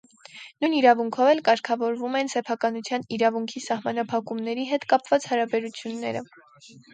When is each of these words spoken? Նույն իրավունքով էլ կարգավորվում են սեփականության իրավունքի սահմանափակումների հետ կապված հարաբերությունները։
Նույն 0.63 0.75
իրավունքով 0.75 1.27
էլ 1.33 1.41
կարգավորվում 1.49 2.17
են 2.21 2.31
սեփականության 2.35 3.05
իրավունքի 3.17 3.61
սահմանափակումների 3.67 4.67
հետ 4.73 4.89
կապված 4.95 5.29
հարաբերությունները։ 5.35 6.27